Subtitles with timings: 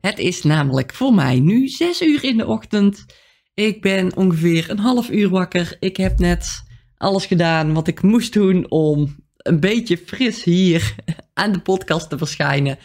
[0.00, 3.04] Het is namelijk voor mij nu 6 uur in de ochtend.
[3.54, 5.76] Ik ben ongeveer een half uur wakker.
[5.80, 6.62] Ik heb net
[6.96, 10.94] alles gedaan wat ik moest doen om een beetje fris hier
[11.34, 12.78] aan de podcast te verschijnen.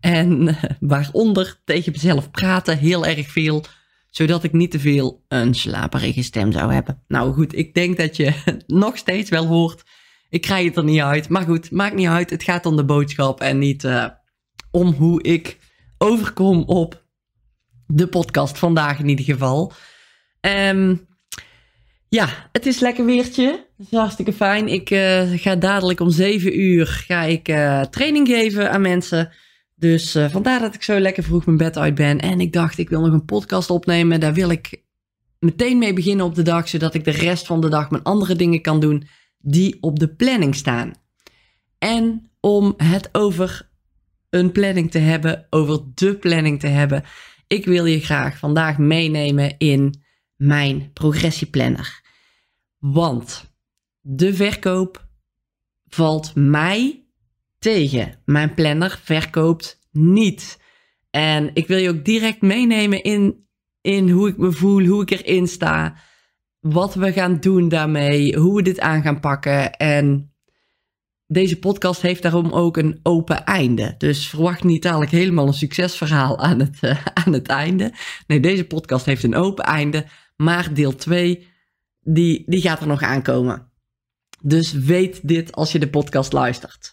[0.00, 3.64] En eh, waaronder tegen mezelf praten, heel erg veel.
[4.10, 7.02] Zodat ik niet te veel een slaperige stem zou hebben.
[7.08, 8.32] Nou goed, ik denk dat je
[8.66, 9.82] nog steeds wel hoort.
[10.28, 11.28] Ik krijg het er niet uit.
[11.28, 12.30] Maar goed, maakt niet uit.
[12.30, 14.06] Het gaat om de boodschap en niet uh,
[14.70, 15.59] om hoe ik
[16.02, 17.02] overkom op
[17.86, 19.72] de podcast vandaag in ieder geval.
[20.40, 21.08] Um,
[22.08, 23.66] ja, het is lekker weertje.
[23.76, 24.68] Het is hartstikke fijn.
[24.68, 29.32] Ik uh, ga dadelijk om 7 uur ga ik, uh, training geven aan mensen.
[29.74, 32.20] Dus uh, vandaar dat ik zo lekker vroeg mijn bed uit ben.
[32.20, 34.20] En ik dacht, ik wil nog een podcast opnemen.
[34.20, 34.82] Daar wil ik
[35.38, 36.68] meteen mee beginnen op de dag.
[36.68, 39.06] Zodat ik de rest van de dag mijn andere dingen kan doen
[39.38, 40.92] die op de planning staan.
[41.78, 43.69] En om het over
[44.30, 47.04] een planning te hebben, over de planning te hebben.
[47.46, 50.02] Ik wil je graag vandaag meenemen in
[50.36, 52.00] mijn progressieplanner.
[52.78, 53.54] Want
[54.00, 55.08] de verkoop
[55.86, 57.04] valt mij
[57.58, 58.20] tegen.
[58.24, 60.58] Mijn planner verkoopt niet.
[61.10, 63.46] En ik wil je ook direct meenemen in,
[63.80, 65.96] in hoe ik me voel, hoe ik erin sta,
[66.60, 69.72] wat we gaan doen daarmee, hoe we dit aan gaan pakken.
[69.72, 70.32] En
[71.32, 73.94] deze podcast heeft daarom ook een open einde.
[73.98, 77.92] Dus verwacht niet dadelijk helemaal een succesverhaal aan het, uh, aan het einde.
[78.26, 80.06] Nee, deze podcast heeft een open einde.
[80.36, 81.48] Maar deel 2,
[82.00, 83.70] die, die gaat er nog aankomen.
[84.42, 86.92] Dus weet dit als je de podcast luistert.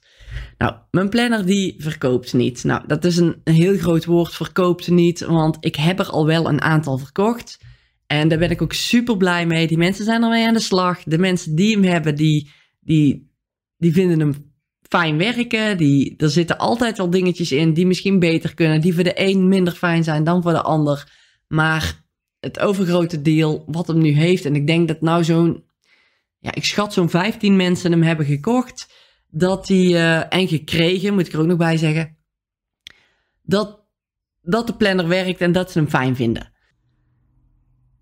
[0.58, 2.64] Nou, mijn planner die verkoopt niet.
[2.64, 5.20] Nou, dat is een heel groot woord, verkoopt niet.
[5.20, 7.60] Want ik heb er al wel een aantal verkocht.
[8.08, 9.68] En daar ben ik ook super blij mee.
[9.68, 11.04] Die mensen zijn ermee aan de slag.
[11.04, 13.27] De mensen die hem hebben, die, die,
[13.78, 14.56] die vinden hem
[14.90, 15.78] fijn werken.
[15.78, 18.82] Die, er zitten altijd wel dingetjes in die misschien beter kunnen.
[18.82, 21.12] Die voor de een minder fijn zijn dan voor de ander.
[21.48, 22.06] Maar
[22.40, 24.46] het overgrote deel wat hem nu heeft.
[24.46, 25.66] En ik denk dat nou zo'n.
[26.40, 28.94] Ja, ik schat zo'n 15 mensen hem hebben gekocht.
[29.30, 29.94] Dat die.
[29.94, 32.18] Uh, en gekregen, moet ik er ook nog bij zeggen.
[33.42, 33.86] Dat,
[34.42, 36.52] dat de planner werkt en dat ze hem fijn vinden.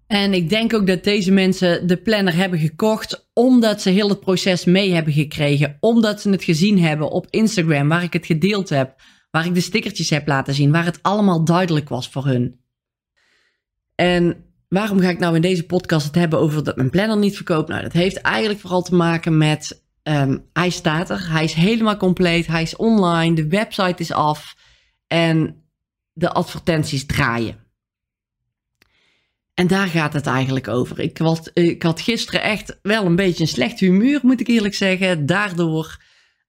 [0.07, 4.19] En ik denk ook dat deze mensen de planner hebben gekocht omdat ze heel het
[4.19, 5.77] proces mee hebben gekregen.
[5.79, 9.01] Omdat ze het gezien hebben op Instagram, waar ik het gedeeld heb.
[9.31, 12.59] Waar ik de stickertjes heb laten zien, waar het allemaal duidelijk was voor hun.
[13.95, 17.35] En waarom ga ik nou in deze podcast het hebben over dat mijn planner niet
[17.35, 17.69] verkoopt?
[17.69, 21.97] Nou, dat heeft eigenlijk vooral te maken met, um, hij staat er, hij is helemaal
[21.97, 24.55] compleet, hij is online, de website is af
[25.07, 25.63] en
[26.13, 27.64] de advertenties draaien.
[29.55, 30.99] En daar gaat het eigenlijk over.
[30.99, 34.73] Ik had, ik had gisteren echt wel een beetje een slecht humeur, moet ik eerlijk
[34.73, 35.25] zeggen.
[35.25, 36.01] Daardoor,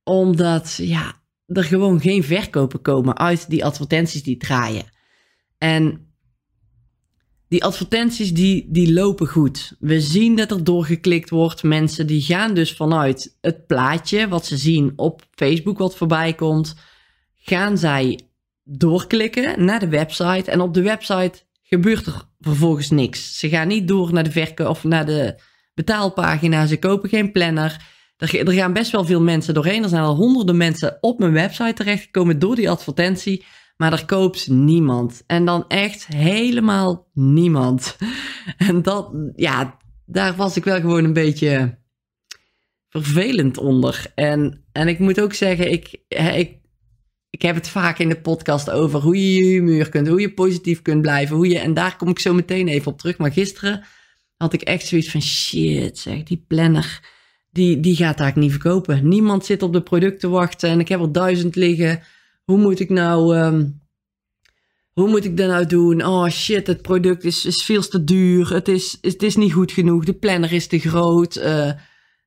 [0.04, 4.84] omdat ja, er gewoon geen verkopen komen uit die advertenties die draaien.
[5.58, 6.06] En
[7.48, 9.76] die advertenties die, die lopen goed.
[9.78, 11.62] We zien dat er doorgeklikt wordt.
[11.62, 16.74] Mensen die gaan dus vanuit het plaatje wat ze zien op Facebook wat voorbij komt,
[17.34, 18.20] gaan zij
[18.64, 20.50] doorklikken naar de website.
[20.50, 23.38] En op de website gebeurt er vervolgens niks.
[23.38, 25.40] Ze gaan niet door naar de verkoop of naar de
[25.74, 26.66] betaalpagina.
[26.66, 27.94] Ze kopen geen planner.
[28.16, 29.82] Er, gaan best wel veel mensen doorheen.
[29.82, 33.44] Er zijn al honderden mensen op mijn website terechtgekomen door die advertentie.
[33.76, 35.22] Maar er koopt niemand.
[35.26, 37.96] En dan echt helemaal niemand.
[38.56, 41.78] En dat, ja, daar was ik wel gewoon een beetje
[42.88, 44.12] vervelend onder.
[44.14, 46.58] En, en ik moet ook zeggen, ik, ik
[47.36, 50.34] ik heb het vaak in de podcast over hoe je je humeur kunt, hoe je
[50.34, 51.36] positief kunt blijven.
[51.36, 53.18] Hoe je, en daar kom ik zo meteen even op terug.
[53.18, 53.84] Maar gisteren
[54.36, 57.00] had ik echt zoiets van shit, zeg, die planner,
[57.50, 59.08] die, die gaat eigenlijk niet verkopen.
[59.08, 62.02] Niemand zit op de producten te wachten en ik heb er duizend liggen.
[62.44, 63.80] Hoe moet ik nou, um,
[64.92, 66.06] hoe moet ik dat nou doen?
[66.06, 68.52] Oh shit, het product is, is veel te duur.
[68.52, 70.04] Het is, het is niet goed genoeg.
[70.04, 71.36] De planner is te groot.
[71.36, 71.70] Uh,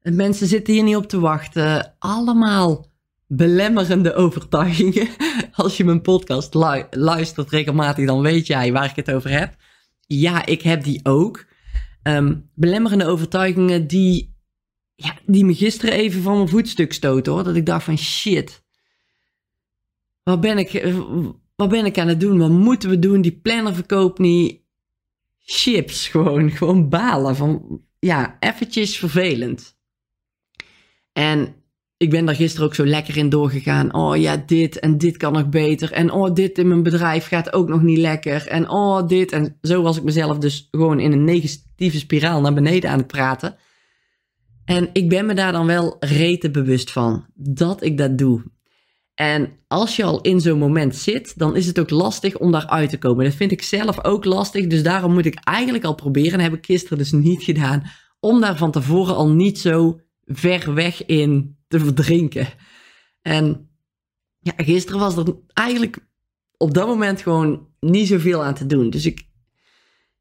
[0.02, 1.96] mensen zitten hier niet op te wachten.
[2.00, 2.89] Allemaal
[3.32, 5.08] belemmerende overtuigingen.
[5.52, 6.54] Als je mijn podcast
[6.90, 9.56] luistert regelmatig, dan weet jij waar ik het over heb.
[10.06, 11.46] Ja, ik heb die ook.
[12.04, 14.36] Um, belemmerende overtuigingen die,
[14.96, 17.44] ja, die me gisteren even van mijn voetstuk stoten hoor.
[17.44, 18.64] Dat ik dacht van shit.
[20.24, 20.94] Wat ben ik,
[21.56, 22.38] wat ben ik aan het doen?
[22.38, 23.22] Wat moeten we doen?
[23.22, 24.62] Die planner verkoopt niet.
[25.38, 26.08] chips.
[26.08, 29.78] Gewoon, gewoon balen van, ja, eventjes vervelend.
[31.14, 31.59] En
[32.00, 33.94] ik ben daar gisteren ook zo lekker in doorgegaan.
[33.94, 35.92] Oh ja, dit en dit kan nog beter.
[35.92, 38.48] En oh, dit in mijn bedrijf gaat ook nog niet lekker.
[38.48, 39.32] En oh, dit.
[39.32, 43.08] En zo was ik mezelf dus gewoon in een negatieve spiraal naar beneden aan het
[43.08, 43.56] praten.
[44.66, 48.44] En ik ben me daar dan wel rete bewust van dat ik dat doe.
[49.16, 52.90] En als je al in zo'n moment zit, dan is het ook lastig om daaruit
[52.90, 53.26] te komen.
[53.26, 54.68] Dat vind ik zelf ook lastig.
[54.68, 57.84] Dus daarom moet ik eigenlijk al proberen, en heb ik gisteren dus niet gedaan,
[58.20, 62.48] om daar van tevoren al niet zo ver weg in te verdrinken.
[63.22, 63.70] En
[64.40, 66.08] ja, gisteren was er eigenlijk
[66.58, 68.90] op dat moment gewoon niet zoveel aan te doen.
[68.90, 69.28] Dus ik,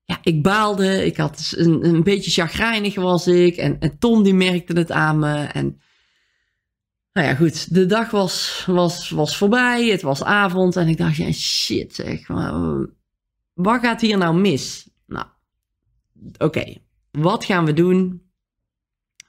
[0.05, 1.05] ja, ik baalde.
[1.07, 3.57] Ik had een, een beetje chagrijnig was ik.
[3.57, 5.45] En, en Tom die merkte het aan me.
[5.45, 5.81] En
[7.13, 7.75] nou ja, goed.
[7.75, 9.89] De dag was, was, was voorbij.
[9.89, 10.77] Het was avond.
[10.77, 12.27] En ik dacht, ja, shit zeg.
[13.55, 14.89] Wat gaat hier nou mis?
[15.07, 15.27] Nou,
[16.39, 16.77] oké.
[17.11, 18.28] Wat gaan we doen?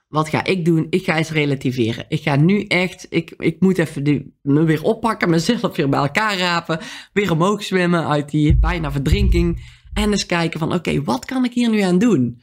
[0.10, 0.88] Wat ga ik doen?
[0.90, 2.06] Ik ga eens relativeren.
[2.08, 6.00] Ik ga nu echt, ik, ik moet even die, me weer oppakken, mezelf weer bij
[6.00, 6.80] elkaar rapen,
[7.14, 9.78] weer omhoog zwemmen uit die bijna verdrinking.
[9.94, 12.42] En eens kijken van, oké, wat kan ik hier nu aan doen?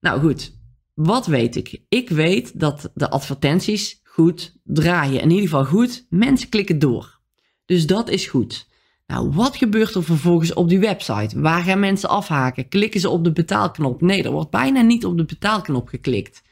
[0.00, 0.58] Nou goed,
[0.94, 1.82] wat weet ik?
[1.88, 5.20] Ik weet dat de advertenties goed draaien.
[5.20, 7.18] In ieder geval goed, mensen klikken door.
[7.64, 8.68] Dus dat is goed.
[9.06, 11.40] Nou, wat gebeurt er vervolgens op die website?
[11.40, 12.68] Waar gaan mensen afhaken?
[12.68, 14.00] Klikken ze op de betaalknop?
[14.00, 16.42] Nee, er wordt bijna niet op de betaalknop geklikt.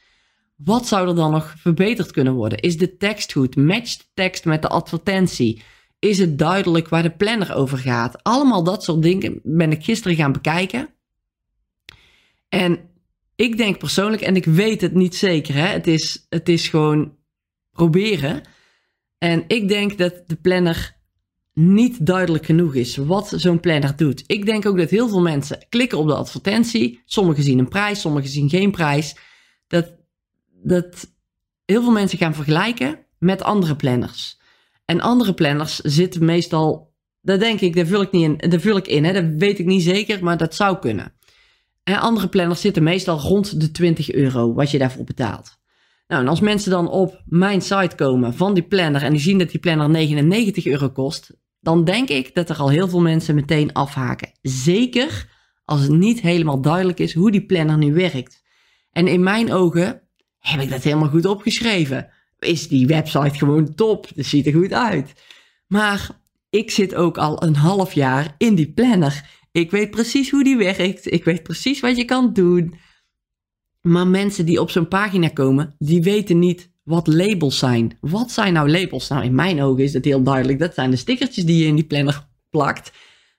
[0.63, 2.59] Wat zou er dan nog verbeterd kunnen worden?
[2.59, 3.55] Is de tekst goed?
[3.55, 5.61] Matcht de tekst met de advertentie?
[5.99, 8.23] Is het duidelijk waar de planner over gaat?
[8.23, 10.89] Allemaal dat soort dingen ben ik gisteren gaan bekijken.
[12.49, 12.79] En
[13.35, 17.15] ik denk persoonlijk, en ik weet het niet zeker, hè, het, is, het is gewoon
[17.71, 18.41] proberen.
[19.17, 20.97] En ik denk dat de planner
[21.53, 24.23] niet duidelijk genoeg is wat zo'n planner doet.
[24.25, 27.01] Ik denk ook dat heel veel mensen klikken op de advertentie.
[27.05, 29.15] Sommigen zien een prijs, sommigen zien geen prijs.
[29.67, 29.98] Dat
[30.63, 31.13] dat
[31.65, 34.39] heel veel mensen gaan vergelijken met andere planners.
[34.85, 38.77] En andere planners zitten meestal, dat denk ik, daar vul ik niet in, daar vul
[38.77, 41.13] ik in, hè, dat weet ik niet zeker, maar dat zou kunnen.
[41.83, 45.57] En andere planners zitten meestal rond de 20 euro, wat je daarvoor betaalt.
[46.07, 49.37] Nou, en als mensen dan op mijn site komen van die planner en die zien
[49.37, 53.35] dat die planner 99 euro kost, dan denk ik dat er al heel veel mensen
[53.35, 54.31] meteen afhaken.
[54.41, 55.29] Zeker
[55.65, 58.43] als het niet helemaal duidelijk is hoe die planner nu werkt.
[58.91, 60.08] En in mijn ogen
[60.39, 62.09] heb ik dat helemaal goed opgeschreven?
[62.39, 64.07] Is die website gewoon top?
[64.15, 65.13] Dat ziet er goed uit.
[65.67, 66.09] Maar
[66.49, 69.29] ik zit ook al een half jaar in die planner.
[69.51, 71.11] Ik weet precies hoe die werkt.
[71.11, 72.73] Ik weet precies wat je kan doen.
[73.81, 77.97] Maar mensen die op zo'n pagina komen, die weten niet wat labels zijn.
[78.01, 79.07] Wat zijn nou labels?
[79.07, 80.59] Nou, in mijn ogen is het heel duidelijk.
[80.59, 82.91] Dat zijn de stickertjes die je in die planner plakt.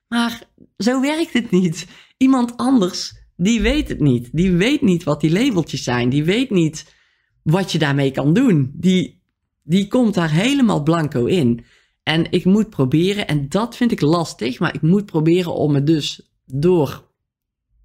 [0.09, 0.43] Maar
[0.79, 1.87] zo werkt het niet.
[2.17, 4.29] Iemand anders die weet het niet.
[4.33, 6.09] Die weet niet wat die labeltjes zijn.
[6.09, 6.95] Die weet niet
[7.43, 8.71] wat je daarmee kan doen.
[8.75, 9.23] Die,
[9.63, 11.65] die komt daar helemaal blanco in.
[12.03, 15.87] En ik moet proberen, en dat vind ik lastig, maar ik moet proberen om het
[15.87, 17.09] dus door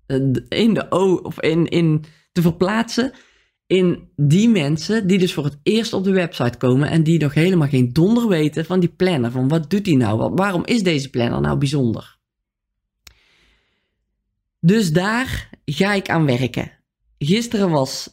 [0.05, 0.17] eh,
[0.49, 3.13] in de O of in, in te verplaatsen
[3.67, 7.33] in die mensen die dus voor het eerst op de website komen en die nog
[7.33, 9.31] helemaal geen donder weten van die planner.
[9.31, 10.33] Van wat doet die nou?
[10.33, 12.14] Waarom is deze planner nou bijzonder?
[14.65, 16.71] Dus daar ga ik aan werken.
[17.17, 18.09] Gisteren was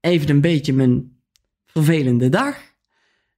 [0.00, 1.20] even een beetje mijn
[1.66, 2.56] vervelende dag.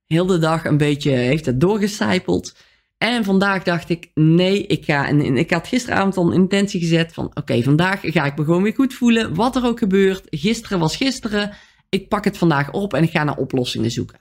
[0.07, 2.57] Heel de dag een beetje heeft het doorgecijpeld.
[2.99, 5.09] En vandaag dacht ik, nee, ik ga.
[5.09, 8.63] En ik had gisteravond al een intentie gezet van: oké, vandaag ga ik me gewoon
[8.63, 9.35] weer goed voelen.
[9.35, 10.27] Wat er ook gebeurt.
[10.31, 11.53] Gisteren was gisteren.
[11.89, 14.21] Ik pak het vandaag op en ik ga naar oplossingen zoeken.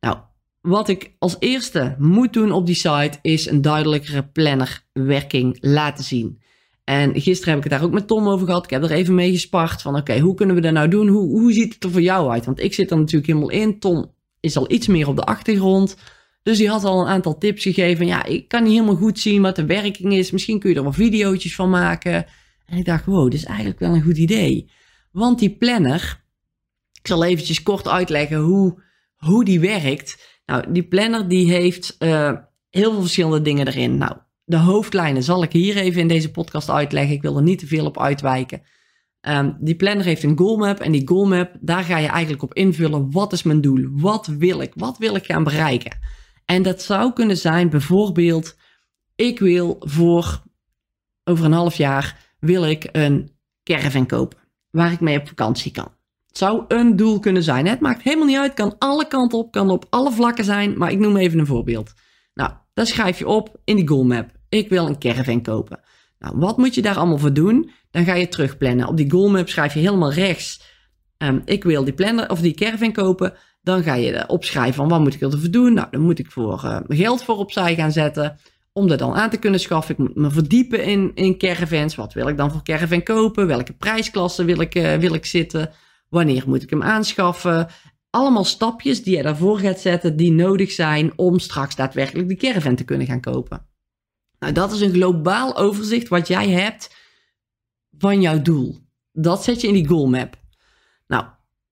[0.00, 0.18] Nou,
[0.60, 6.46] wat ik als eerste moet doen op die site is een duidelijkere plannerwerking laten zien.
[6.88, 8.64] En gisteren heb ik het daar ook met Tom over gehad.
[8.64, 11.08] Ik heb er even mee gespart van oké, hoe kunnen we dat nou doen?
[11.08, 12.44] Hoe, hoe ziet het er voor jou uit?
[12.44, 13.78] Want ik zit er natuurlijk helemaal in.
[13.78, 15.96] Tom is al iets meer op de achtergrond.
[16.42, 18.06] Dus die had al een aantal tips gegeven.
[18.06, 20.30] Ja, ik kan niet helemaal goed zien wat de werking is.
[20.30, 22.26] Misschien kun je er wel video's van maken.
[22.66, 24.70] En ik dacht, wow, dit is eigenlijk wel een goed idee.
[25.12, 26.24] Want die planner,
[27.00, 28.82] ik zal eventjes kort uitleggen hoe,
[29.16, 30.40] hoe die werkt.
[30.46, 32.32] Nou, die planner die heeft uh,
[32.70, 33.98] heel veel verschillende dingen erin.
[33.98, 34.16] Nou,
[34.48, 37.14] de hoofdlijnen zal ik hier even in deze podcast uitleggen.
[37.14, 38.62] Ik wil er niet te veel op uitwijken.
[39.20, 43.10] Um, die planner heeft een goalmap en die goalmap, daar ga je eigenlijk op invullen.
[43.10, 43.88] Wat is mijn doel?
[43.90, 44.72] Wat wil ik?
[44.74, 45.98] Wat wil ik gaan bereiken?
[46.44, 48.56] En dat zou kunnen zijn bijvoorbeeld,
[49.14, 50.42] ik wil voor
[51.24, 53.30] over een half jaar wil ik een
[53.62, 54.38] caravan kopen
[54.70, 55.92] waar ik mee op vakantie kan.
[56.26, 57.66] Het zou een doel kunnen zijn.
[57.66, 60.90] Het maakt helemaal niet uit, kan alle kanten op, kan op alle vlakken zijn, maar
[60.90, 61.92] ik noem even een voorbeeld.
[62.34, 64.37] Nou, dat schrijf je op in die goalmap.
[64.48, 65.80] Ik wil een caravan kopen.
[66.18, 67.70] Nou, wat moet je daar allemaal voor doen?
[67.90, 68.88] Dan ga je terugplannen.
[68.88, 70.62] Op die goalmap schrijf je helemaal rechts.
[71.18, 73.34] Um, ik wil die planner of die caravan kopen.
[73.62, 75.72] Dan ga je opschrijven van wat moet ik ervoor doen.
[75.72, 78.38] Nou, dan moet ik voor uh, geld voor opzij gaan zetten.
[78.72, 79.94] Om dat dan aan te kunnen schaffen.
[79.94, 81.94] Ik moet me verdiepen in, in caravans.
[81.94, 83.46] Wat wil ik dan voor caravan kopen?
[83.46, 85.70] Welke prijsklasse wil ik, uh, wil ik zitten?
[86.08, 87.66] Wanneer moet ik hem aanschaffen?
[88.10, 92.74] Allemaal stapjes die je daarvoor gaat zetten die nodig zijn om straks daadwerkelijk de caravan
[92.74, 93.67] te kunnen gaan kopen.
[94.38, 96.96] Nou, dat is een globaal overzicht wat jij hebt
[97.98, 98.78] van jouw doel.
[99.12, 100.36] Dat zet je in die goalmap.
[101.06, 101.24] Nou,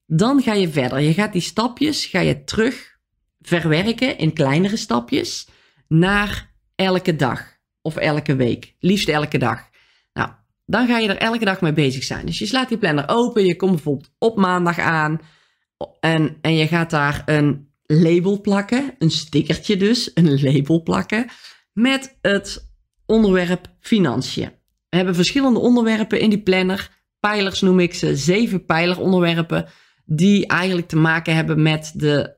[0.07, 1.01] dan ga je verder.
[1.01, 2.99] Je gaat die stapjes ga je terug
[3.41, 5.49] verwerken in kleinere stapjes
[5.89, 8.75] naar elke dag of elke week.
[8.79, 9.69] Liefst elke dag.
[10.13, 10.31] Nou,
[10.67, 12.27] dan ga je er elke dag mee bezig zijn.
[12.27, 13.45] Dus je slaat die planner open.
[13.45, 15.21] Je komt bijvoorbeeld op maandag aan.
[16.01, 18.95] En, en je gaat daar een label plakken.
[18.99, 20.11] Een stickertje dus.
[20.15, 21.27] Een label plakken.
[21.77, 22.71] Met het
[23.07, 24.53] onderwerp financiën.
[24.89, 26.91] We hebben verschillende onderwerpen in die planner.
[27.21, 28.17] Pijlers noem ik ze.
[28.17, 29.69] Zeven pijleronderwerpen.
[30.05, 32.37] Die eigenlijk te maken hebben met de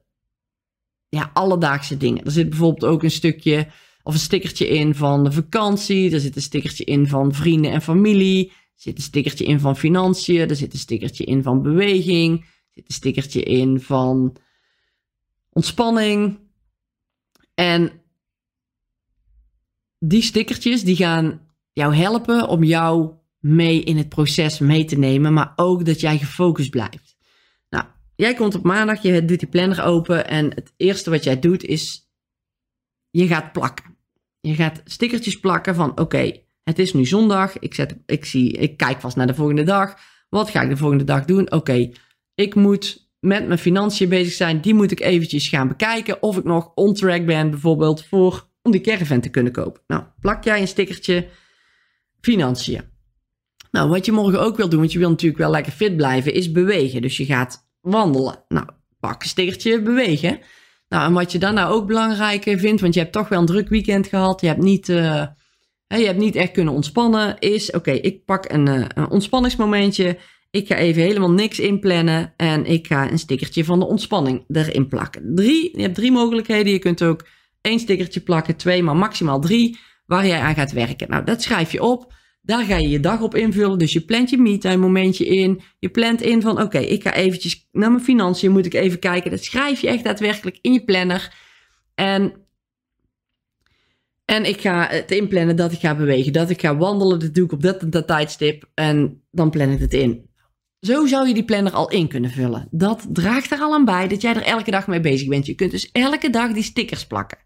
[1.08, 2.24] ja, alledaagse dingen.
[2.24, 3.66] Er zit bijvoorbeeld ook een stukje
[4.02, 6.12] of een stickertje in van de vakantie.
[6.12, 8.48] Er zit een stickertje in van vrienden en familie.
[8.48, 10.48] Er zit een stickertje in van financiën.
[10.48, 12.40] Er zit een stickertje in van beweging.
[12.40, 14.36] Er zit een stickertje in van
[15.50, 16.38] ontspanning.
[17.54, 17.92] En
[19.98, 21.40] die stickertjes die gaan
[21.72, 26.18] jou helpen om jou mee in het proces mee te nemen, maar ook dat jij
[26.18, 27.16] gefocust blijft.
[27.68, 31.38] Nou, jij komt op maandag, je doet die planner open en het eerste wat jij
[31.38, 32.10] doet is,
[33.10, 33.96] je gaat plakken.
[34.40, 36.32] Je gaat stickertjes plakken van, oké,
[36.64, 39.96] het is nu zondag, ik, zet, ik, zie, ik kijk vast naar de volgende dag.
[40.28, 41.52] Wat ga ik de volgende dag doen?
[41.52, 41.90] Oké,
[42.34, 46.44] ik moet met mijn financiën bezig zijn, die moet ik eventjes gaan bekijken of ik
[46.44, 49.82] nog on track ben bijvoorbeeld voor om die caravan te kunnen kopen.
[49.86, 51.28] Nou, plak jij een stickertje
[52.20, 52.82] financiën.
[53.70, 56.32] Nou, wat je morgen ook wil doen, want je wil natuurlijk wel lekker fit blijven,
[56.32, 57.02] is bewegen.
[57.02, 58.44] Dus je gaat wandelen.
[58.48, 58.66] Nou,
[59.00, 60.38] pak een stickertje bewegen.
[60.88, 63.46] Nou, en wat je dan nou ook belangrijk vindt, want je hebt toch wel een
[63.46, 65.26] druk weekend gehad, je hebt niet, uh,
[65.86, 70.18] je hebt niet echt kunnen ontspannen, is oké, ik pak een, uh, een ontspanningsmomentje.
[70.50, 74.88] Ik ga even helemaal niks inplannen en ik ga een stickertje van de ontspanning erin
[74.88, 75.34] plakken.
[75.34, 76.72] Drie, je hebt drie mogelijkheden.
[76.72, 77.26] Je kunt ook
[77.68, 81.10] één stickertje plakken, twee, maar maximaal drie, waar jij aan gaat werken.
[81.10, 82.12] Nou, dat schrijf je op.
[82.42, 83.78] Daar ga je je dag op invullen.
[83.78, 85.60] Dus je plant je me-time momentje in.
[85.78, 89.30] Je plant in van, oké, ik ga eventjes naar mijn financiën, moet ik even kijken.
[89.30, 91.34] Dat schrijf je echt daadwerkelijk in je planner.
[91.94, 92.32] En,
[94.24, 97.18] en ik ga het inplannen dat ik ga bewegen, dat ik ga wandelen.
[97.18, 98.70] Dat doe ik op dat dat tijdstip.
[98.74, 100.26] En dan plan ik het in.
[100.80, 102.68] Zo zou je die planner al in kunnen vullen.
[102.70, 105.46] Dat draagt er al aan bij dat jij er elke dag mee bezig bent.
[105.46, 107.38] Je kunt dus elke dag die stickers plakken.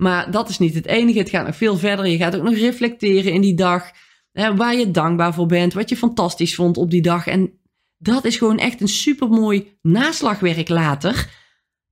[0.00, 1.18] Maar dat is niet het enige.
[1.18, 2.06] Het gaat nog veel verder.
[2.06, 3.90] Je gaat ook nog reflecteren in die dag.
[4.32, 5.72] Hè, waar je dankbaar voor bent.
[5.72, 7.26] Wat je fantastisch vond op die dag.
[7.26, 7.52] En
[7.98, 11.28] dat is gewoon echt een supermooi naslagwerk later.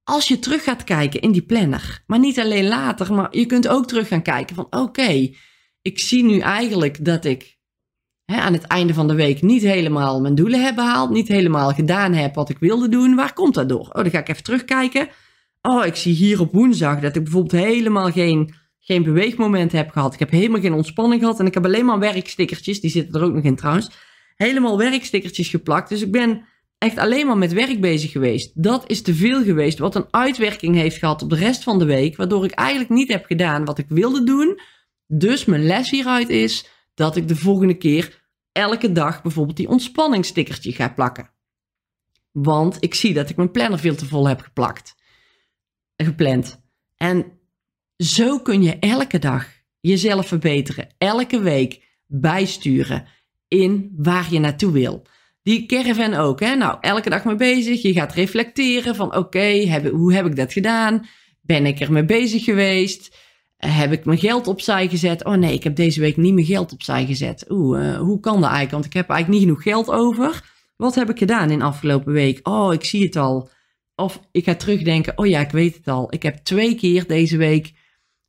[0.05, 2.05] Als je terug gaat kijken in die planner.
[2.07, 3.15] Maar niet alleen later.
[3.15, 5.31] Maar je kunt ook terug gaan kijken van oké.
[5.83, 7.59] ik zie nu eigenlijk dat ik
[8.25, 11.11] hè, aan het einde van de week niet helemaal mijn doelen heb behaald.
[11.11, 13.15] Niet helemaal gedaan heb wat ik wilde doen.
[13.15, 13.89] Waar komt dat door?
[13.89, 15.09] Oh, dan ga ik even terugkijken
[15.63, 20.13] oh, ik zie hier op woensdag dat ik bijvoorbeeld helemaal geen, geen beweegmoment heb gehad.
[20.13, 23.27] Ik heb helemaal geen ontspanning gehad en ik heb alleen maar werkstickertjes, die zitten er
[23.27, 23.91] ook nog in trouwens.
[24.37, 25.89] Helemaal werkstickertjes geplakt.
[25.89, 26.45] Dus ik ben
[26.79, 28.63] echt alleen maar met werk bezig geweest.
[28.63, 31.85] Dat is te veel geweest, wat een uitwerking heeft gehad op de rest van de
[31.85, 34.61] week, waardoor ik eigenlijk niet heb gedaan wat ik wilde doen.
[35.07, 40.73] Dus mijn les hieruit is dat ik de volgende keer elke dag bijvoorbeeld die ontspanningsstickertje
[40.73, 41.31] ga plakken.
[42.33, 44.97] Want ik zie dat ik mijn planner veel te vol heb geplakt
[46.05, 46.61] gepland.
[46.97, 47.25] En
[47.97, 49.47] zo kun je elke dag
[49.81, 53.07] jezelf verbeteren, elke week bijsturen
[53.49, 55.07] in waar je naartoe wil.
[55.43, 56.55] Die caravan ook, hè?
[56.55, 57.83] Nou, elke dag mee bezig.
[57.83, 61.07] Je gaat reflecteren van oké, hoe heb ik dat gedaan?
[61.41, 63.17] Ben ik er mee bezig geweest?
[63.57, 65.25] Heb ik mijn geld opzij gezet?
[65.25, 67.45] Oh nee, ik heb deze week niet mijn geld opzij gezet.
[67.49, 68.71] Oeh, uh, hoe kan dat eigenlijk?
[68.71, 70.43] Want ik heb eigenlijk niet genoeg geld over.
[70.77, 72.49] Wat heb ik gedaan in de afgelopen week?
[72.49, 73.51] Oh, ik zie het al.
[73.99, 76.07] Of ik ga terugdenken, oh ja, ik weet het al.
[76.11, 77.73] Ik heb twee keer deze week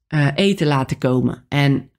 [0.10, 1.46] uh, eten laten komen.
[1.50, 1.92] En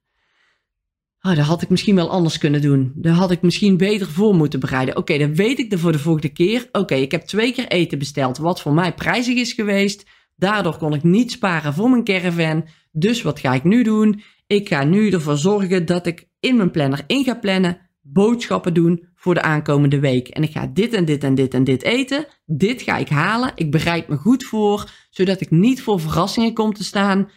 [1.21, 2.93] oh, dat had ik misschien wel anders kunnen doen.
[2.95, 4.97] Daar had ik misschien beter voor moeten bereiden.
[4.97, 6.69] Oké, dan weet ik er voor de volgende keer.
[6.73, 10.07] Oké, ik heb twee keer eten besteld, wat voor mij prijzig is geweest.
[10.37, 12.67] Daardoor kon ik niet sparen voor mijn caravan.
[12.93, 14.23] Dus wat ga ik nu doen?
[14.47, 19.09] Ik ga nu ervoor zorgen dat ik in mijn planner in ga plannen boodschappen doen
[19.21, 20.29] voor de aankomende week.
[20.29, 22.27] En ik ga dit en dit en dit en dit eten.
[22.47, 23.53] Dit ga ik halen.
[23.55, 27.31] Ik bereid me goed voor, zodat ik niet voor verrassingen kom te staan.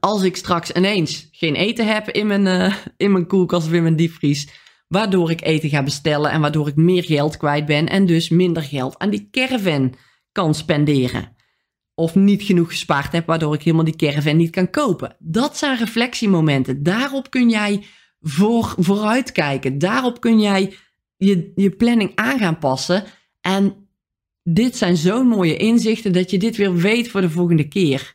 [0.00, 3.82] als ik straks ineens geen eten heb in mijn, uh, in mijn koelkast of in
[3.82, 4.48] mijn diepvries,
[4.88, 8.62] waardoor ik eten ga bestellen en waardoor ik meer geld kwijt ben en dus minder
[8.62, 9.94] geld aan die caravan
[10.32, 11.36] kan spenderen.
[11.94, 15.16] Of niet genoeg gespaard heb, waardoor ik helemaal die caravan niet kan kopen.
[15.18, 16.82] Dat zijn reflectiemomenten.
[16.82, 17.84] Daarop kun jij
[18.24, 19.78] voor, vooruitkijken.
[19.78, 20.74] Daarop kun jij
[21.16, 23.04] je, je planning aan gaan passen.
[23.40, 23.88] En
[24.42, 28.14] dit zijn zo'n mooie inzichten dat je dit weer weet voor de volgende keer.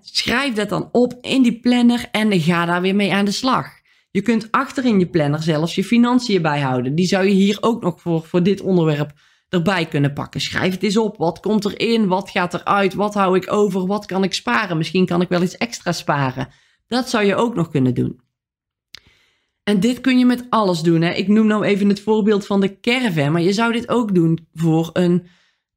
[0.00, 3.66] schrijf dat dan op in die planner en ga daar weer mee aan de slag.
[4.10, 6.94] Je kunt achter in je planner zelfs je financiën bijhouden.
[6.94, 9.12] Die zou je hier ook nog voor, voor dit onderwerp
[9.48, 10.40] erbij kunnen pakken.
[10.40, 11.16] Schrijf het eens op.
[11.16, 12.06] Wat komt erin?
[12.06, 12.94] Wat gaat eruit?
[12.94, 13.86] Wat hou ik over?
[13.86, 14.76] Wat kan ik sparen?
[14.76, 16.48] Misschien kan ik wel iets extra sparen.
[16.86, 18.20] Dat zou je ook nog kunnen doen.
[19.70, 21.02] En dit kun je met alles doen.
[21.02, 21.12] Hè?
[21.12, 24.48] Ik noem nou even het voorbeeld van de caravan, maar je zou dit ook doen
[24.54, 25.26] voor een,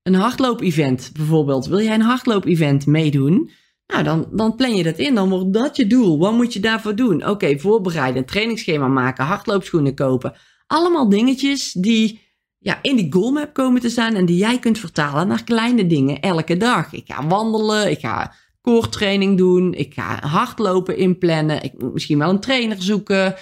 [0.03, 1.65] een hardloop-event bijvoorbeeld.
[1.65, 3.49] Wil jij een hardloop-event meedoen?
[3.87, 5.15] Nou, dan, dan plan je dat in.
[5.15, 6.19] Dan wordt dat je doel.
[6.19, 7.27] Wat moet je daarvoor doen?
[7.27, 10.33] Oké, voorbereiden, een trainingsschema maken, hardloopschoenen kopen.
[10.67, 12.21] Allemaal dingetjes die
[12.59, 16.19] ja, in die goalmap komen te staan en die jij kunt vertalen naar kleine dingen
[16.19, 16.93] elke dag.
[16.93, 22.29] Ik ga wandelen, ik ga koortraining doen, ik ga hardlopen inplannen, ik moet misschien wel
[22.29, 23.35] een trainer zoeken,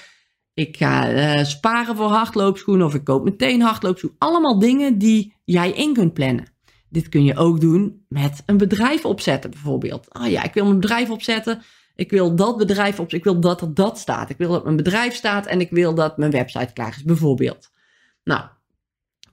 [0.53, 4.20] ik ga uh, sparen voor hardloopschoenen of ik koop meteen hardloopschoenen.
[4.20, 6.50] Allemaal dingen die jij in kunt plannen.
[6.89, 10.10] Dit kun je ook doen met een bedrijf opzetten bijvoorbeeld.
[10.10, 11.62] Ah ja, ik wil een bedrijf opzetten.
[11.96, 14.29] Ik wil dat bedrijf op, ik wil dat er dat staat.
[14.29, 17.70] Ik wil dat mijn bedrijf staat en ik wil dat mijn website klaar is bijvoorbeeld.
[18.24, 18.43] Nou,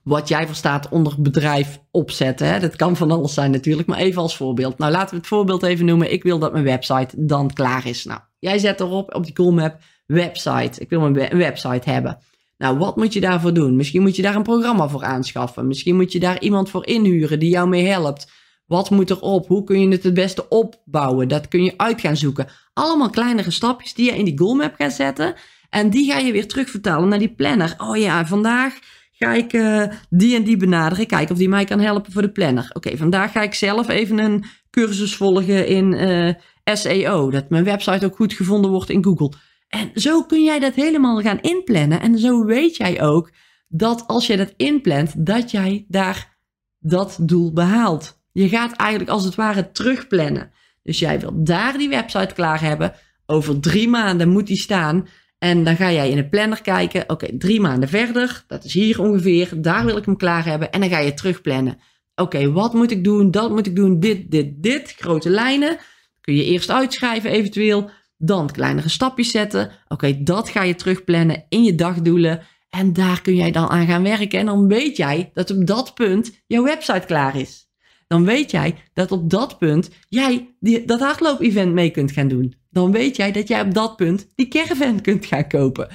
[0.03, 2.47] wat jij verstaat onder bedrijf opzetten.
[2.47, 2.59] Hè?
[2.59, 4.77] Dat kan van alles zijn natuurlijk, maar even als voorbeeld.
[4.77, 6.11] Nou, laten we het voorbeeld even noemen.
[6.11, 8.05] Ik wil dat mijn website dan klaar is.
[8.05, 9.77] Nou, jij zet erop op die Coolmap
[10.09, 10.81] website.
[10.81, 12.17] Ik wil een website hebben.
[12.57, 13.75] Nou, wat moet je daarvoor doen?
[13.75, 15.67] Misschien moet je daar een programma voor aanschaffen.
[15.67, 18.31] Misschien moet je daar iemand voor inhuren die jou mee helpt.
[18.65, 19.47] Wat moet erop?
[19.47, 21.27] Hoe kun je het het beste opbouwen?
[21.27, 22.47] Dat kun je uit gaan zoeken.
[22.73, 25.33] Allemaal kleinere stapjes die je in die goalmap gaat zetten.
[25.69, 27.75] En die ga je weer terugvertalen naar die planner.
[27.77, 28.73] Oh ja, vandaag
[29.11, 31.07] ga ik uh, die en die benaderen.
[31.07, 32.69] Kijken of die mij kan helpen voor de planner.
[32.73, 36.33] Oké, vandaag ga ik zelf even een cursus volgen in uh,
[36.75, 37.29] SEO.
[37.31, 39.31] Dat mijn website ook goed gevonden wordt in Google.
[39.69, 42.01] En zo kun jij dat helemaal gaan inplannen.
[42.01, 43.31] En zo weet jij ook
[43.67, 46.37] dat als je dat inplant, dat jij daar
[46.79, 48.21] dat doel behaalt.
[48.31, 50.51] Je gaat eigenlijk als het ware terugplannen.
[50.83, 52.93] Dus jij wil daar die website klaar hebben.
[53.25, 55.07] Over drie maanden moet die staan.
[55.37, 57.03] En dan ga jij in de planner kijken.
[57.07, 58.43] Oké, drie maanden verder.
[58.47, 59.61] Dat is hier ongeveer.
[59.61, 60.71] Daar wil ik hem klaar hebben.
[60.71, 61.77] En dan ga je terugplannen.
[62.15, 63.31] Oké, wat moet ik doen?
[63.31, 63.99] Dat moet ik doen.
[63.99, 64.95] Dit, dit, dit.
[64.97, 65.77] Grote lijnen.
[66.21, 67.89] Kun je eerst uitschrijven eventueel.
[68.21, 69.71] Dan kleinere stapjes zetten.
[69.87, 72.41] Oké, dat ga je terugplannen in je dagdoelen.
[72.69, 74.39] En daar kun jij dan aan gaan werken.
[74.39, 77.67] En dan weet jij dat op dat punt jouw website klaar is.
[78.07, 82.55] Dan weet jij dat op dat punt jij die, dat hardloop-event mee kunt gaan doen.
[82.69, 85.87] Dan weet jij dat jij op dat punt die caravan kunt gaan kopen.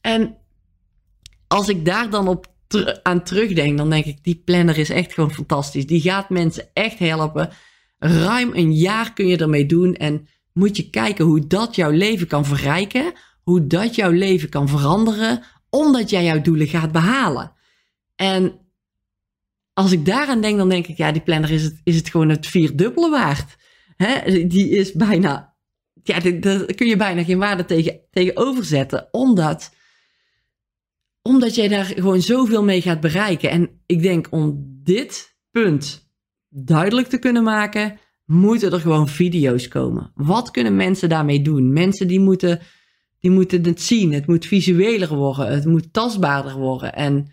[0.00, 0.36] En
[1.46, 2.46] als ik daar dan op
[3.02, 5.86] aan terugdenk, dan denk ik, die planner is echt gewoon fantastisch.
[5.86, 7.50] Die gaat mensen echt helpen.
[7.98, 9.94] Ruim een jaar kun je ermee doen.
[9.94, 14.68] En moet je kijken hoe dat jouw leven kan verrijken, hoe dat jouw leven kan
[14.68, 17.52] veranderen, omdat jij jouw doelen gaat behalen.
[18.14, 18.60] En
[19.72, 22.28] als ik daaraan denk, dan denk ik, ja, die planner is het, is het gewoon
[22.28, 23.56] het vierdubbele waard.
[23.96, 24.46] Hè?
[24.46, 25.56] Die is bijna,
[26.02, 29.74] ja, daar kun je bijna geen waarde tegen, tegenover zetten, omdat,
[31.22, 33.50] omdat jij daar gewoon zoveel mee gaat bereiken.
[33.50, 36.10] En ik denk om dit punt
[36.48, 40.10] duidelijk te kunnen maken, moeten er gewoon video's komen.
[40.14, 41.72] Wat kunnen mensen daarmee doen?
[41.72, 42.60] Mensen die moeten,
[43.20, 44.12] die moeten het zien.
[44.12, 45.48] Het moet visueler worden.
[45.48, 46.94] Het moet tastbaarder worden.
[46.94, 47.32] En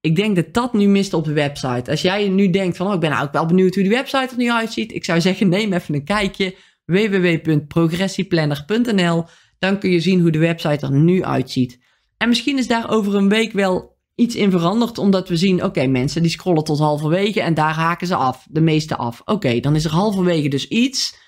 [0.00, 1.90] ik denk dat dat nu mist op de website.
[1.90, 4.28] Als jij nu denkt van, oh, ik ben nou ook wel benieuwd hoe die website
[4.30, 4.92] er nu uitziet.
[4.92, 6.54] Ik zou zeggen, neem even een kijkje.
[6.84, 9.24] www.progressieplanner.nl
[9.58, 11.78] Dan kun je zien hoe de website er nu uitziet.
[12.16, 13.89] En misschien is daar over een week wel
[14.20, 18.06] iets in veranderd, omdat we zien, oké, mensen die scrollen tot halverwege en daar haken
[18.06, 19.22] ze af, de meeste af.
[19.24, 21.18] Oké, dan is er halverwege dus iets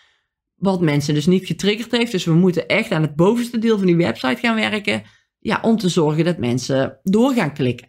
[0.55, 2.13] wat mensen dus niet getriggerd heeft.
[2.13, 5.03] Dus we moeten echt aan het bovenste deel van die website gaan werken,
[5.39, 7.89] ja, om te zorgen dat mensen door gaan klikken.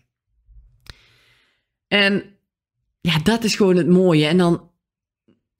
[1.88, 2.24] En
[3.02, 4.26] ja, dat is gewoon het mooie.
[4.26, 4.72] En dan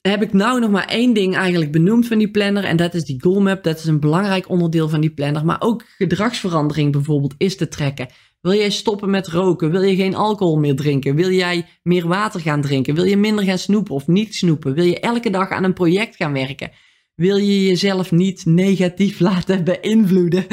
[0.00, 2.64] heb ik nou nog maar één ding eigenlijk benoemd van die planner.
[2.64, 3.62] En dat is die goalmap.
[3.62, 5.44] Dat is een belangrijk onderdeel van die planner.
[5.44, 8.08] Maar ook gedragsverandering bijvoorbeeld is te trekken.
[8.44, 9.70] Wil jij stoppen met roken?
[9.70, 11.14] Wil je geen alcohol meer drinken?
[11.14, 12.94] Wil jij meer water gaan drinken?
[12.94, 14.74] Wil je minder gaan snoepen of niet snoepen?
[14.74, 16.70] Wil je elke dag aan een project gaan werken?
[17.14, 20.46] Wil je jezelf niet negatief laten beïnvloeden?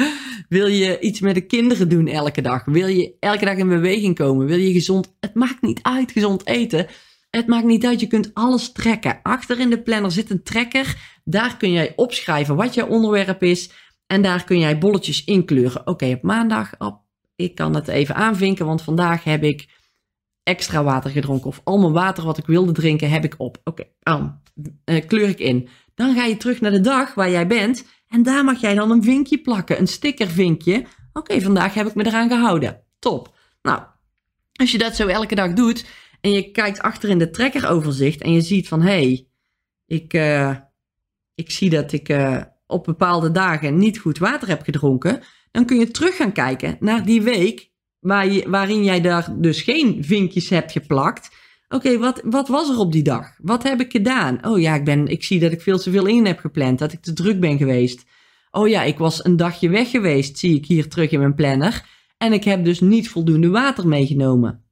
[0.48, 2.64] Wil je iets met de kinderen doen elke dag?
[2.64, 4.46] Wil je elke dag in beweging komen?
[4.46, 6.86] Wil je gezond, het maakt niet uit, gezond eten.
[7.30, 9.20] Het maakt niet uit, je kunt alles trekken.
[9.22, 11.20] Achter in de planner zit een trekker.
[11.24, 13.70] Daar kun jij opschrijven wat je onderwerp is.
[14.06, 15.86] En daar kun jij bolletjes inkleuren.
[15.86, 17.01] Oké, op maandag, op,
[17.42, 19.68] ik kan het even aanvinken, want vandaag heb ik
[20.42, 21.46] extra water gedronken.
[21.46, 23.58] Of al mijn water wat ik wilde drinken, heb ik op.
[23.64, 24.40] Oké, okay,
[24.84, 25.68] uh, kleur ik in.
[25.94, 27.84] Dan ga je terug naar de dag waar jij bent.
[28.08, 30.86] En daar mag jij dan een vinkje plakken, een stickervinkje.
[31.12, 32.82] Oké, vandaag heb ik me eraan gehouden.
[32.98, 33.34] Top.
[33.62, 33.82] Nou,
[34.52, 35.86] als je dat zo elke dag doet
[36.20, 39.26] en je kijkt achter in de trekkeroverzicht en je ziet van hé, hey,
[39.86, 40.56] ik, uh,
[41.34, 45.22] ik zie dat ik uh, op bepaalde dagen niet goed water heb gedronken,
[45.52, 47.70] dan kun je terug gaan kijken naar die week
[48.46, 51.30] waarin jij daar dus geen vinkjes hebt geplakt.
[51.68, 53.34] Oké, wat, wat was er op die dag?
[53.38, 54.46] Wat heb ik gedaan?
[54.46, 56.92] Oh ja, ik, ben, ik zie dat ik veel te veel in heb gepland, dat
[56.92, 58.04] ik te druk ben geweest.
[58.50, 61.84] Oh ja, ik was een dagje weg geweest, zie ik hier terug in mijn planner.
[62.18, 64.64] En ik heb dus niet voldoende water meegenomen.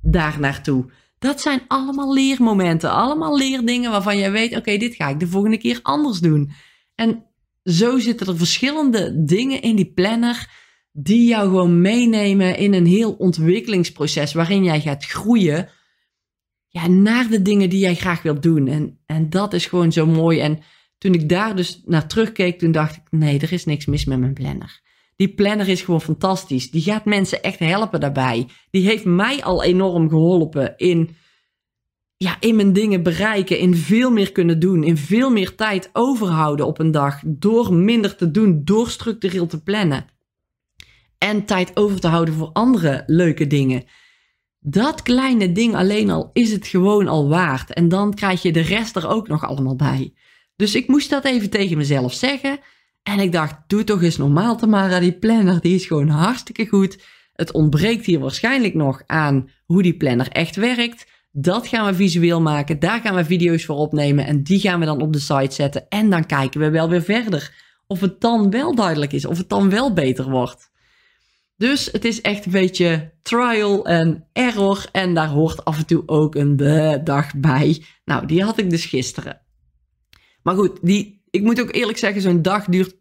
[0.00, 0.90] Daar naartoe.
[1.18, 5.58] Dat zijn allemaal leermomenten, allemaal leerdingen waarvan jij weet: oké, dit ga ik de volgende
[5.58, 6.50] keer anders doen.
[6.94, 7.24] En
[7.66, 10.50] zo zitten er verschillende dingen in die planner
[10.92, 15.68] die jou gewoon meenemen in een heel ontwikkelingsproces waarin jij gaat groeien
[16.68, 18.66] ja, naar de dingen die jij graag wilt doen.
[18.66, 20.40] En, en dat is gewoon zo mooi.
[20.40, 20.58] En
[20.98, 24.18] toen ik daar dus naar terugkeek, toen dacht ik, nee, er is niks mis met
[24.18, 24.80] mijn planner.
[25.16, 26.70] Die planner is gewoon fantastisch.
[26.70, 28.48] Die gaat mensen echt helpen daarbij.
[28.70, 31.16] Die heeft mij al enorm geholpen in,
[32.16, 36.66] ja, in mijn dingen bereiken, in veel meer kunnen doen, in veel meer tijd overhouden
[36.66, 40.06] op een dag, door minder te doen, door structureel te plannen.
[41.18, 43.84] En tijd over te houden voor andere leuke dingen.
[44.58, 47.72] Dat kleine ding alleen al is het gewoon al waard.
[47.72, 50.14] En dan krijg je de rest er ook nog allemaal bij.
[50.56, 52.58] Dus ik moest dat even tegen mezelf zeggen.
[53.02, 55.00] En ik dacht, doe toch eens normaal, Tamara.
[55.00, 57.02] Die planner die is gewoon hartstikke goed.
[57.32, 61.06] Het ontbreekt hier waarschijnlijk nog aan hoe die planner echt werkt.
[61.38, 62.78] Dat gaan we visueel maken.
[62.78, 64.26] Daar gaan we video's voor opnemen.
[64.26, 65.88] En die gaan we dan op de site zetten.
[65.88, 67.54] En dan kijken we wel weer verder.
[67.86, 69.24] Of het dan wel duidelijk is.
[69.24, 70.70] Of het dan wel beter wordt.
[71.56, 74.86] Dus het is echt een beetje trial en error.
[74.92, 76.56] En daar hoort af en toe ook een
[77.04, 77.84] dag bij.
[78.04, 79.40] Nou, die had ik dus gisteren.
[80.42, 82.96] Maar goed, die, ik moet ook eerlijk zeggen, zo'n dag duurt.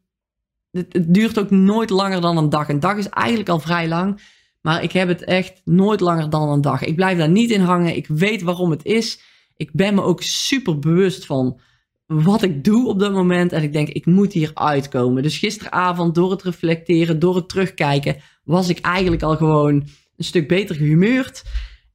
[0.72, 2.70] Het, duurt ook nooit langer dan een dag.
[2.70, 4.22] Een dag is eigenlijk al vrij lang.
[4.66, 6.84] Maar ik heb het echt nooit langer dan een dag.
[6.84, 7.96] Ik blijf daar niet in hangen.
[7.96, 9.20] Ik weet waarom het is.
[9.56, 11.60] Ik ben me ook super bewust van
[12.06, 13.52] wat ik doe op dat moment.
[13.52, 15.24] En ik denk, ik moet hier uitkomen.
[15.24, 19.74] Dus gisteravond, door het reflecteren, door het terugkijken, was ik eigenlijk al gewoon
[20.18, 21.44] een stuk beter gehumeurd.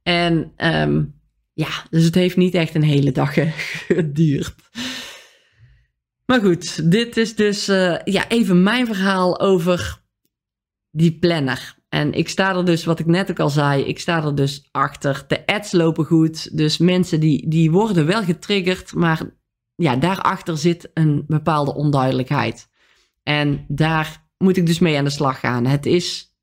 [0.03, 1.21] En um,
[1.53, 3.33] ja, dus het heeft niet echt een hele dag
[3.87, 4.55] geduurd.
[6.25, 10.01] Maar goed, dit is dus uh, ja, even mijn verhaal over
[10.91, 11.79] die planner.
[11.93, 14.69] En ik sta er dus, wat ik net ook al zei, ik sta er dus
[14.71, 15.23] achter.
[15.27, 16.57] De ads lopen goed.
[16.57, 19.21] Dus mensen die, die worden wel getriggerd, maar
[19.75, 22.69] ja, daarachter zit een bepaalde onduidelijkheid.
[23.23, 25.65] En daar moet ik dus mee aan de slag gaan.
[25.65, 26.35] Het is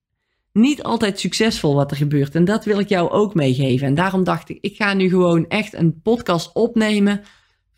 [0.52, 2.34] niet altijd succesvol wat er gebeurt.
[2.34, 3.86] En dat wil ik jou ook meegeven.
[3.86, 7.22] En daarom dacht ik, ik ga nu gewoon echt een podcast opnemen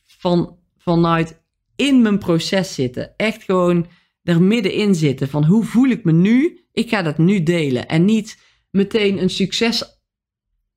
[0.05, 1.43] van, vanuit
[1.77, 3.17] in mijn proces zitten.
[3.17, 3.87] Echt gewoon
[4.23, 5.29] er middenin zitten.
[5.29, 6.65] Van hoe voel ik me nu?
[6.73, 7.89] Ik ga dat nu delen.
[7.89, 8.39] En niet
[8.71, 10.01] meteen een succes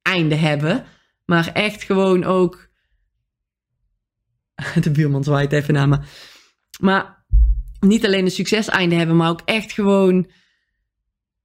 [0.02, 0.86] einde hebben.
[1.26, 2.70] Maar echt gewoon ook
[4.84, 6.00] de buurman zwaait even naar me.
[6.80, 7.26] Maar
[7.80, 10.32] niet alleen een succeseinde hebben, maar ook echt gewoon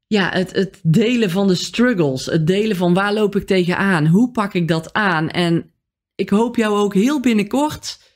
[0.07, 2.27] ja, het, het delen van de struggles.
[2.27, 4.07] Het delen van waar loop ik tegenaan?
[4.07, 5.31] Hoe pak ik dat aan?
[5.31, 5.73] En
[6.15, 8.08] ik hoop jou ook heel binnenkort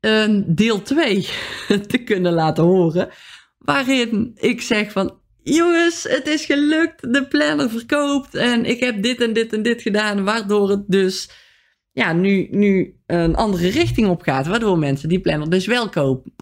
[0.00, 1.28] een deel 2
[1.86, 3.08] te kunnen laten horen.
[3.58, 7.12] Waarin ik zeg van, jongens, het is gelukt.
[7.12, 10.24] De planner verkoopt en ik heb dit en dit en dit gedaan.
[10.24, 11.30] Waardoor het dus
[11.92, 14.46] ja, nu, nu een andere richting op gaat.
[14.46, 15.88] Waardoor mensen die planner dus wel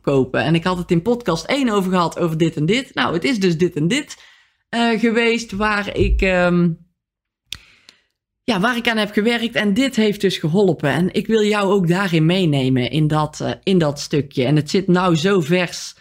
[0.02, 0.42] kopen.
[0.42, 2.94] En ik had het in podcast 1 over gehad over dit en dit.
[2.94, 4.16] Nou, het is dus dit en dit
[4.70, 6.87] uh, geweest waar ik, um,
[8.48, 9.54] ja, waar ik aan heb gewerkt.
[9.54, 10.90] En dit heeft dus geholpen.
[10.90, 14.44] En ik wil jou ook daarin meenemen in dat, uh, in dat stukje.
[14.44, 15.96] En het zit nou zo vers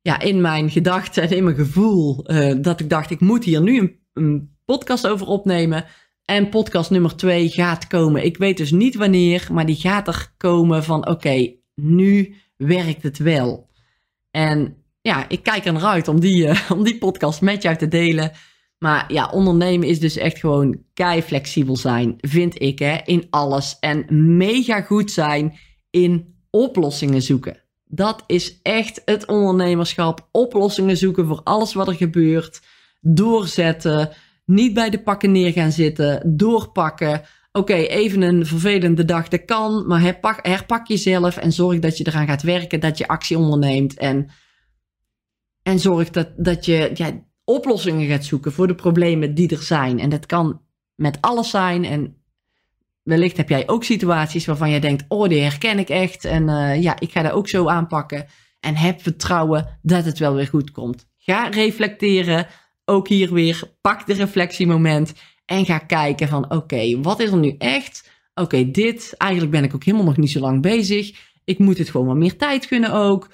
[0.00, 2.30] ja, in mijn gedachten en in mijn gevoel.
[2.30, 5.84] Uh, dat ik dacht, ik moet hier nu een, een podcast over opnemen.
[6.24, 8.24] En podcast nummer 2 gaat komen.
[8.24, 13.18] Ik weet dus niet wanneer, maar die gaat er komen van oké, nu werkt het
[13.18, 13.68] wel.
[14.30, 17.76] En ja, ik kijk er naar uit om die, uh, om die podcast met jou
[17.76, 18.32] te delen.
[18.82, 23.76] Maar ja, ondernemen is dus echt gewoon kei flexibel zijn, vind ik, hè, in alles.
[23.80, 24.04] En
[24.36, 25.58] mega goed zijn
[25.90, 27.62] in oplossingen zoeken.
[27.84, 30.28] Dat is echt het ondernemerschap.
[30.32, 32.60] Oplossingen zoeken voor alles wat er gebeurt.
[33.00, 34.10] Doorzetten
[34.44, 39.86] niet bij de pakken neer gaan zitten, doorpakken, Oké, even een vervelende dag, dat kan,
[39.86, 40.00] maar
[40.42, 44.30] herpak, jezelf en zorg dat je eraan gaat werken, dat je actie onderneemt en,
[45.62, 49.98] en zorg dat, dat je ja, oplossingen gaat zoeken voor de problemen die er zijn.
[49.98, 50.60] En dat kan
[50.94, 52.16] met alles zijn en
[53.02, 56.82] wellicht heb jij ook situaties waarvan jij denkt, oh, die herken ik echt en uh,
[56.82, 58.26] ja, ik ga dat ook zo aanpakken.
[58.60, 61.06] En heb vertrouwen dat het wel weer goed komt.
[61.18, 62.46] Ga reflecteren,
[62.84, 65.12] ook hier weer, pak de reflectiemoment
[65.44, 68.10] en ga kijken van oké, wat is er nu echt?
[68.34, 71.30] Oké, dit, eigenlijk ben ik ook helemaal nog niet zo lang bezig.
[71.44, 73.30] Ik moet het gewoon wat meer tijd gunnen ook.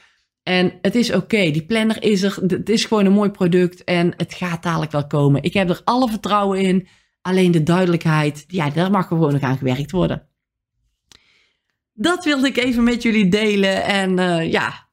[0.49, 2.39] En het is oké, die planner is er.
[2.47, 5.43] Het is gewoon een mooi product en het gaat dadelijk wel komen.
[5.43, 6.89] Ik heb er alle vertrouwen in.
[7.23, 10.29] Alleen de duidelijkheid, ja, daar mag gewoon nog aan gewerkt worden.
[11.93, 13.85] Dat wilde ik even met jullie delen.
[13.85, 14.89] En uh, ja,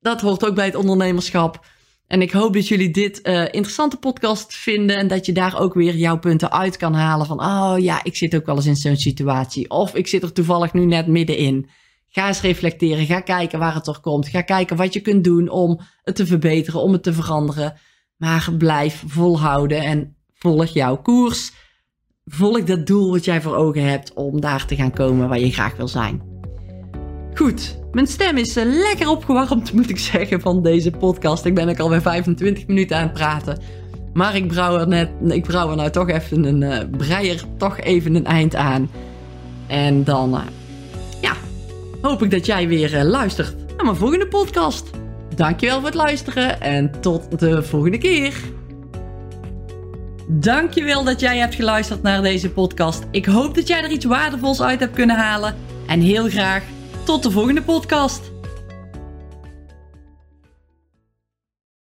[0.00, 1.66] dat hoort ook bij het ondernemerschap.
[2.06, 5.74] En ik hoop dat jullie dit uh, interessante podcast vinden en dat je daar ook
[5.74, 8.76] weer jouw punten uit kan halen van, oh ja, ik zit ook wel eens in
[8.76, 9.70] zo'n situatie.
[9.70, 11.68] Of ik zit er toevallig nu net middenin.
[12.12, 14.28] Ga eens reflecteren, ga kijken waar het toch komt.
[14.28, 17.74] Ga kijken wat je kunt doen om het te verbeteren, om het te veranderen.
[18.16, 21.52] Maar blijf volhouden en volg jouw koers.
[22.24, 25.52] Volg dat doel wat jij voor ogen hebt om daar te gaan komen waar je
[25.52, 26.22] graag wil zijn.
[27.34, 31.44] Goed, mijn stem is uh, lekker opgewarmd, moet ik zeggen, van deze podcast.
[31.44, 33.58] Ik ben ook alweer 25 minuten aan het praten.
[34.12, 37.78] Maar ik brouw er, net, ik brouw er nou toch even een uh, breier, toch
[37.78, 38.90] even een eind aan.
[39.66, 40.44] En dan, ja,
[42.00, 44.90] hoop ik dat jij weer luistert naar mijn volgende podcast.
[45.34, 48.34] Dankjewel voor het luisteren en tot de volgende keer.
[50.26, 53.02] Dankjewel dat jij hebt geluisterd naar deze podcast.
[53.10, 55.54] Ik hoop dat jij er iets waardevols uit hebt kunnen halen.
[55.86, 56.62] En heel graag
[57.04, 58.30] tot de volgende podcast.